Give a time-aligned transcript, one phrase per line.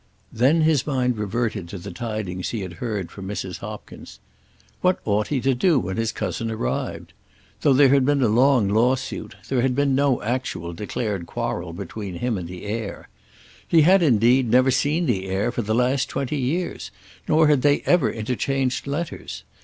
[0.33, 3.59] Then his mind reverted to the tidings he had heard from Mrs.
[3.59, 4.19] Hopkins.
[4.81, 7.13] What ought he to do when his cousin arrived?
[7.61, 12.15] Though there had been a long lawsuit, there had been no actual declared quarrel between
[12.15, 13.09] him and the heir.
[13.67, 16.89] He had, indeed, never seen the heir for the last twenty years,
[17.27, 19.43] nor had they ever interchanged letters.